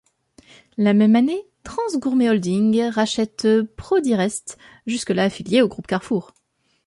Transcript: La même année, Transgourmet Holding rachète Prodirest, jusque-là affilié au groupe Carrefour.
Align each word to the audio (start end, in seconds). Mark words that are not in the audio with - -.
La 0.79 0.95
même 0.95 1.15
année, 1.15 1.43
Transgourmet 1.61 2.27
Holding 2.27 2.85
rachète 2.89 3.47
Prodirest, 3.77 4.57
jusque-là 4.87 5.25
affilié 5.25 5.61
au 5.61 5.67
groupe 5.67 5.85
Carrefour. 5.85 6.33